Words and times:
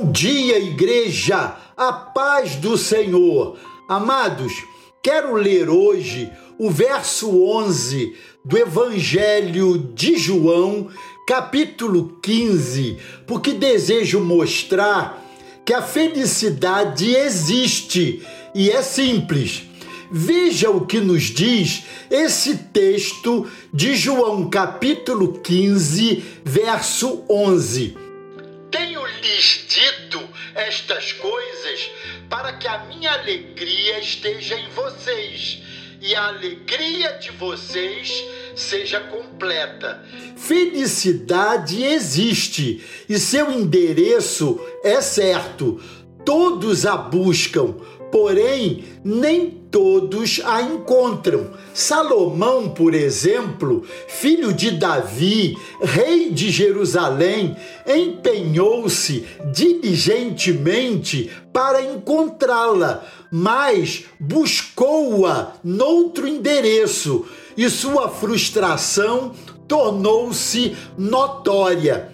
Bom 0.00 0.12
dia, 0.12 0.58
igreja, 0.58 1.56
a 1.76 1.92
paz 1.92 2.56
do 2.56 2.78
Senhor. 2.78 3.58
Amados, 3.86 4.50
quero 5.02 5.34
ler 5.34 5.68
hoje 5.68 6.32
o 6.58 6.70
verso 6.70 7.28
11 7.44 8.16
do 8.42 8.56
Evangelho 8.56 9.76
de 9.94 10.16
João, 10.16 10.88
capítulo 11.28 12.18
15, 12.22 12.96
porque 13.26 13.52
desejo 13.52 14.20
mostrar 14.20 15.22
que 15.66 15.74
a 15.74 15.82
felicidade 15.82 17.14
existe 17.14 18.26
e 18.54 18.70
é 18.70 18.80
simples. 18.80 19.64
Veja 20.10 20.70
o 20.70 20.86
que 20.86 20.98
nos 20.98 21.24
diz 21.24 21.82
esse 22.10 22.56
texto 22.56 23.46
de 23.70 23.94
João, 23.94 24.48
capítulo 24.48 25.34
15, 25.40 26.24
verso 26.42 27.22
11 27.28 28.09
lhes 29.22 29.66
dito 29.68 30.28
estas 30.54 31.12
coisas 31.12 31.90
para 32.28 32.52
que 32.54 32.66
a 32.66 32.84
minha 32.84 33.12
alegria 33.12 33.98
esteja 34.00 34.56
em 34.56 34.68
vocês 34.70 35.62
e 36.00 36.14
a 36.14 36.28
alegria 36.28 37.12
de 37.18 37.30
vocês 37.32 38.24
seja 38.56 39.00
completa. 39.00 40.02
Felicidade 40.36 41.82
existe 41.82 42.82
e 43.08 43.18
seu 43.18 43.50
endereço 43.50 44.60
é 44.82 45.00
certo. 45.00 45.80
Todos 46.24 46.86
a 46.86 46.96
buscam, 46.96 47.76
porém 48.10 48.84
nem 49.04 49.50
todos 49.70 50.40
a 50.44 50.62
encontram. 50.62 51.50
Salomão, 51.72 52.70
por 52.70 52.94
exemplo, 52.94 53.84
filho 54.08 54.52
de 54.52 54.72
Davi, 54.72 55.56
rei 55.80 56.30
de 56.30 56.50
Jerusalém, 56.50 57.56
empenhou-se 57.86 59.24
diligentemente 59.52 61.30
para 61.52 61.82
encontrá-la, 61.82 63.04
mas 63.30 64.04
buscou-a 64.18 65.54
noutro 65.62 66.26
endereço 66.26 67.24
e 67.56 67.68
sua 67.70 68.08
frustração 68.08 69.32
tornou-se 69.68 70.76
notória 70.98 72.12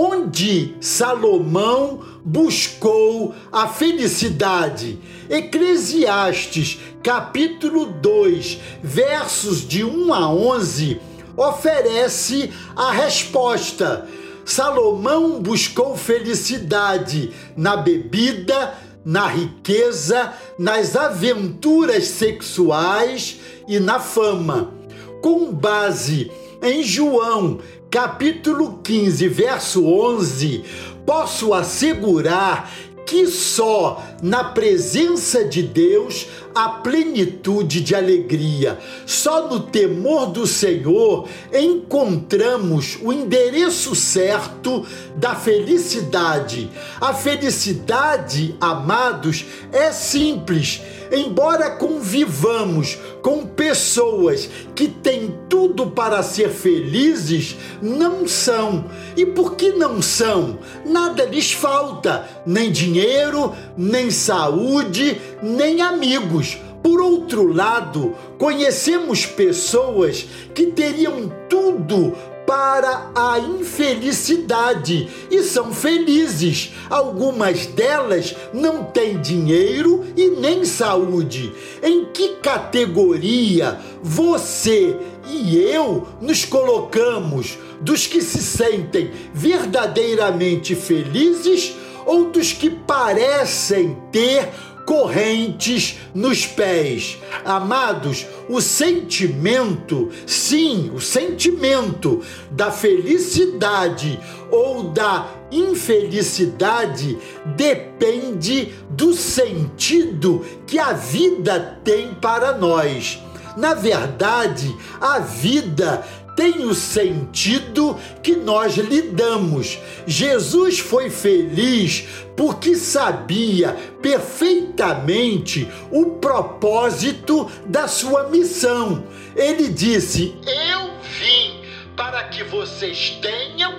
onde 0.00 0.76
Salomão 0.80 2.04
buscou 2.24 3.34
a 3.50 3.66
felicidade. 3.66 4.96
Eclesiastes, 5.28 6.78
capítulo 7.02 7.86
2, 7.86 8.60
versos 8.80 9.66
de 9.66 9.82
1 9.82 10.14
a 10.14 10.32
11, 10.32 11.00
oferece 11.36 12.52
a 12.76 12.92
resposta. 12.92 14.08
Salomão 14.44 15.42
buscou 15.42 15.96
felicidade 15.96 17.32
na 17.56 17.76
bebida, 17.76 18.74
na 19.04 19.26
riqueza, 19.26 20.32
nas 20.56 20.94
aventuras 20.94 22.04
sexuais 22.04 23.40
e 23.66 23.80
na 23.80 23.98
fama. 23.98 24.72
Com 25.20 25.52
base 25.52 26.30
em 26.68 26.82
João 26.82 27.60
capítulo 27.90 28.80
15, 28.84 29.26
verso 29.28 29.86
11, 29.86 30.62
posso 31.06 31.54
assegurar 31.54 32.70
que 33.06 33.26
só 33.26 34.04
na 34.22 34.44
presença 34.44 35.42
de 35.42 35.62
Deus 35.62 36.26
há 36.54 36.68
plenitude 36.68 37.80
de 37.80 37.94
alegria. 37.94 38.78
Só 39.06 39.48
no 39.48 39.60
temor 39.60 40.26
do 40.26 40.46
Senhor 40.46 41.26
encontramos 41.50 42.98
o 43.00 43.10
endereço 43.10 43.94
certo 43.94 44.84
da 45.16 45.34
felicidade. 45.34 46.70
A 47.00 47.14
felicidade, 47.14 48.54
amados, 48.60 49.46
é 49.72 49.90
simples 49.90 50.82
embora 51.12 51.70
convivamos 51.70 52.98
com 53.22 53.46
pessoas 53.46 54.48
que 54.74 54.88
têm 54.88 55.34
tudo 55.48 55.90
para 55.90 56.22
ser 56.22 56.50
felizes, 56.50 57.56
não 57.82 58.26
são. 58.26 58.84
E 59.16 59.26
por 59.26 59.54
que 59.56 59.72
não 59.72 60.00
são? 60.00 60.58
Nada 60.84 61.24
lhes 61.24 61.52
falta, 61.52 62.28
nem 62.46 62.70
dinheiro, 62.70 63.54
nem 63.76 64.10
saúde, 64.10 65.20
nem 65.42 65.80
amigos. 65.80 66.58
Por 66.82 67.00
outro 67.00 67.52
lado, 67.52 68.14
conhecemos 68.38 69.26
pessoas 69.26 70.26
que 70.54 70.66
teriam 70.66 71.30
tudo 71.48 72.14
para 72.48 73.10
a 73.14 73.38
infelicidade 73.38 75.06
e 75.30 75.42
são 75.42 75.70
felizes. 75.70 76.72
Algumas 76.88 77.66
delas 77.66 78.34
não 78.54 78.84
têm 78.84 79.20
dinheiro 79.20 80.06
e 80.16 80.28
nem 80.28 80.64
saúde. 80.64 81.52
Em 81.82 82.06
que 82.06 82.36
categoria 82.36 83.78
você 84.02 84.96
e 85.28 85.58
eu 85.58 86.08
nos 86.22 86.46
colocamos? 86.46 87.58
Dos 87.82 88.06
que 88.06 88.22
se 88.22 88.38
sentem 88.38 89.10
verdadeiramente 89.34 90.74
felizes 90.74 91.74
ou 92.06 92.30
dos 92.30 92.54
que 92.54 92.70
parecem 92.70 93.94
ter 94.10 94.48
correntes 94.88 95.98
nos 96.14 96.46
pés. 96.46 97.18
Amados, 97.44 98.26
o 98.48 98.58
sentimento, 98.58 100.08
sim, 100.26 100.90
o 100.94 100.98
sentimento 100.98 102.22
da 102.50 102.70
felicidade 102.70 104.18
ou 104.50 104.84
da 104.84 105.28
infelicidade 105.52 107.18
depende 107.54 108.72
do 108.88 109.12
sentido 109.12 110.42
que 110.66 110.78
a 110.78 110.94
vida 110.94 111.78
tem 111.84 112.14
para 112.14 112.56
nós. 112.56 113.22
Na 113.58 113.74
verdade, 113.74 114.74
a 114.98 115.18
vida 115.18 116.02
tem 116.38 116.64
o 116.64 116.72
sentido 116.72 117.98
que 118.22 118.36
nós 118.36 118.76
lhe 118.76 119.02
damos. 119.02 119.76
Jesus 120.06 120.78
foi 120.78 121.10
feliz 121.10 122.04
porque 122.36 122.76
sabia 122.76 123.76
perfeitamente 124.00 125.66
o 125.90 126.10
propósito 126.20 127.50
da 127.66 127.88
sua 127.88 128.28
missão. 128.28 129.02
Ele 129.34 129.66
disse: 129.66 130.36
Eu 130.46 130.92
vim 131.18 131.60
para 131.96 132.22
que 132.28 132.44
vocês 132.44 133.18
tenham 133.20 133.74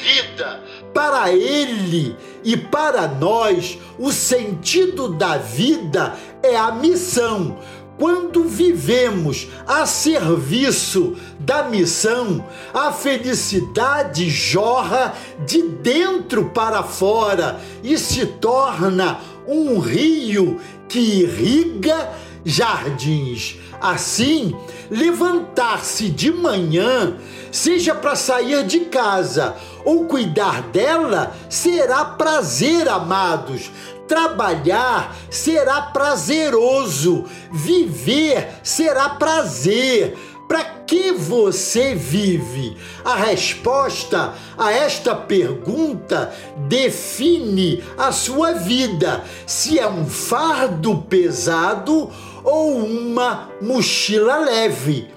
vida. 0.00 0.62
Para 0.94 1.32
ele 1.32 2.16
e 2.44 2.56
para 2.56 3.08
nós, 3.08 3.78
o 3.98 4.12
sentido 4.12 5.08
da 5.08 5.38
vida 5.38 6.14
é 6.40 6.56
a 6.56 6.70
missão 6.70 7.58
quando 7.98 8.44
vivemos 8.44 9.48
a 9.66 9.86
serviço 9.86 11.16
da 11.38 11.64
missão, 11.64 12.44
a 12.72 12.92
felicidade 12.92 14.28
jorra 14.28 15.14
de 15.46 15.62
dentro 15.62 16.50
para 16.50 16.82
fora 16.82 17.58
e 17.82 17.96
se 17.96 18.26
torna 18.26 19.18
um 19.46 19.78
rio 19.78 20.60
que 20.88 20.98
irriga 20.98 22.10
jardins. 22.46 23.56
Assim, 23.80 24.56
levantar-se 24.88 26.08
de 26.08 26.30
manhã, 26.30 27.16
seja 27.50 27.94
para 27.94 28.14
sair 28.14 28.64
de 28.64 28.80
casa 28.80 29.54
ou 29.84 30.06
cuidar 30.06 30.62
dela, 30.62 31.36
será 31.50 32.04
prazer, 32.04 32.88
amados. 32.88 33.70
Trabalhar 34.08 35.14
será 35.28 35.82
prazeroso, 35.82 37.24
viver 37.50 38.48
será 38.62 39.10
prazer. 39.10 40.16
Para 40.46 40.62
que 40.86 41.10
você 41.10 41.96
vive? 41.96 42.76
A 43.04 43.16
resposta 43.16 44.32
a 44.56 44.70
esta 44.70 45.12
pergunta 45.12 46.32
define 46.68 47.82
a 47.98 48.12
sua 48.12 48.52
vida: 48.52 49.24
se 49.44 49.76
é 49.76 49.88
um 49.88 50.06
fardo 50.06 50.98
pesado 51.08 52.12
ou 52.46 52.78
uma 52.78 53.50
mochila 53.60 54.38
leve. 54.38 55.08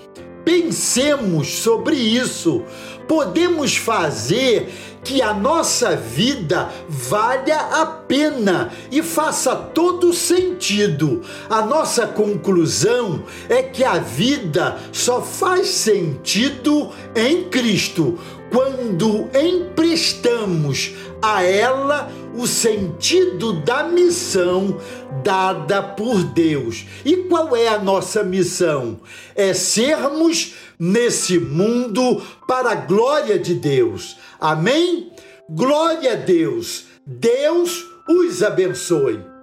Pensemos 0.43 1.59
sobre 1.59 1.95
isso. 1.95 2.63
Podemos 3.07 3.77
fazer 3.77 4.67
que 5.03 5.21
a 5.21 5.33
nossa 5.33 5.95
vida 5.95 6.69
valha 6.87 7.57
a 7.59 7.85
pena 7.85 8.71
e 8.91 9.01
faça 9.01 9.55
todo 9.55 10.13
sentido. 10.13 11.21
A 11.49 11.61
nossa 11.61 12.07
conclusão 12.07 13.23
é 13.47 13.63
que 13.63 13.83
a 13.83 13.99
vida 13.99 14.77
só 14.91 15.21
faz 15.21 15.67
sentido 15.67 16.89
em 17.15 17.43
Cristo 17.45 18.17
quando 18.51 19.29
emprestamos 19.37 20.93
a 21.21 21.43
ela 21.43 22.11
o 22.35 22.47
sentido 22.47 23.53
da 23.61 23.83
missão 23.83 24.79
dada 25.23 25.81
por 25.81 26.23
Deus. 26.23 26.85
E 27.03 27.17
qual 27.23 27.55
é 27.55 27.67
a 27.67 27.79
nossa 27.79 28.23
missão? 28.23 28.99
É 29.35 29.53
sermos 29.53 30.55
nesse 30.77 31.39
mundo 31.39 32.21
para 32.47 32.71
a 32.71 32.75
glória 32.75 33.37
de 33.37 33.55
Deus. 33.55 34.17
Amém? 34.39 35.11
Glória 35.49 36.13
a 36.13 36.15
Deus. 36.15 36.85
Deus 37.05 37.85
os 38.07 38.41
abençoe. 38.41 39.38